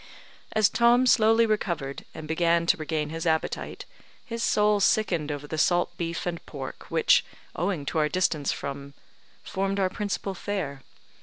As 0.53 0.67
Tom 0.67 1.05
slowly 1.05 1.45
recovered, 1.45 2.05
and 2.15 2.27
began 2.27 2.65
to 2.65 2.75
regain 2.77 3.11
his 3.11 3.27
appetite, 3.27 3.85
his 4.25 4.41
soul 4.41 4.79
sickened 4.79 5.31
over 5.31 5.45
the 5.45 5.59
salt 5.59 5.95
beef 5.95 6.25
and 6.25 6.43
pork, 6.47 6.89
which, 6.89 7.23
owing 7.55 7.85
to 7.85 7.99
our 7.99 8.09
distance 8.09 8.51
from, 8.51 8.95
formed 9.43 9.79
our 9.79 9.91
principal 9.91 10.33
fare. 10.33 10.81